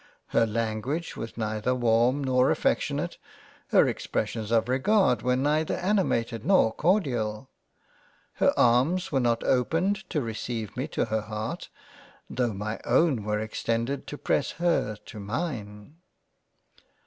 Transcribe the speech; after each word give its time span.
Her 0.29 0.47
Language 0.47 1.15
was 1.15 1.37
neither 1.37 1.75
warm, 1.75 2.23
nor 2.23 2.49
affec 2.49 2.79
tionate, 2.79 3.17
her 3.67 3.87
expressions 3.87 4.49
of 4.49 4.67
regard 4.67 5.21
were 5.21 5.35
neither 5.35 5.75
animated 5.75 6.43
nor 6.43 6.73
cordial; 6.73 7.51
her 8.37 8.51
arms 8.57 9.11
were 9.11 9.19
not 9.19 9.43
opened 9.43 10.09
to 10.09 10.19
receive 10.21 10.75
me 10.75 10.87
to 10.87 11.05
her 11.05 11.21
Heart 11.21 11.69
tho' 12.31 12.51
my 12.51 12.79
own 12.83 13.23
were 13.23 13.39
extended 13.39 14.07
to 14.07 14.17
press 14.17 14.53
her 14.53 14.95
to 15.05 15.19
mine. 15.19 15.97